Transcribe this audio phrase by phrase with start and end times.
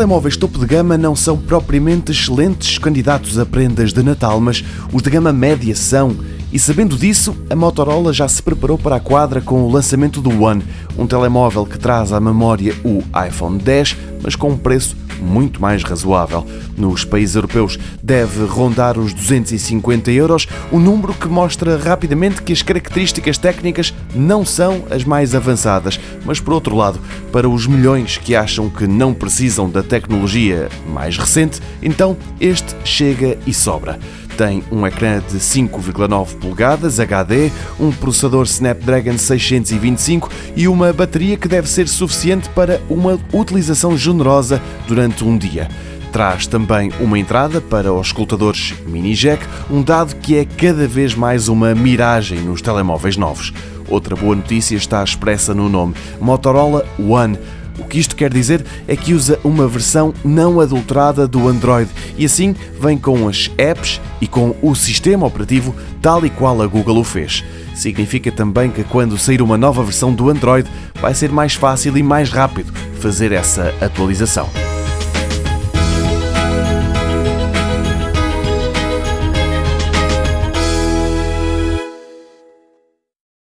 [0.00, 5.02] telemóveis topo de gama não são propriamente excelentes candidatos a prendas de Natal, mas os
[5.02, 6.16] de gama média são.
[6.52, 10.42] E sabendo disso, a Motorola já se preparou para a quadra com o lançamento do
[10.42, 10.64] One,
[10.98, 15.84] um telemóvel que traz à memória o iPhone 10, mas com um preço muito mais
[15.84, 16.44] razoável.
[16.76, 22.62] Nos países europeus deve rondar os 250 euros, um número que mostra rapidamente que as
[22.62, 26.98] características técnicas não são as mais avançadas, mas por outro lado,
[27.30, 33.38] para os milhões que acham que não precisam da tecnologia mais recente, então este chega
[33.46, 34.00] e sobra
[34.40, 41.46] tem um ecrã de 5,9 polegadas HD, um processador Snapdragon 625 e uma bateria que
[41.46, 44.58] deve ser suficiente para uma utilização generosa
[44.88, 45.68] durante um dia.
[46.10, 51.14] Traz também uma entrada para os escutadores mini jack, um dado que é cada vez
[51.14, 53.52] mais uma miragem nos telemóveis novos.
[53.90, 57.38] Outra boa notícia está expressa no nome Motorola One
[57.80, 62.24] o que isto quer dizer é que usa uma versão não adulterada do Android e
[62.24, 66.98] assim vem com as apps e com o sistema operativo tal e qual a Google
[66.98, 67.42] o fez.
[67.74, 70.68] Significa também que quando sair uma nova versão do Android
[71.00, 74.69] vai ser mais fácil e mais rápido fazer essa atualização.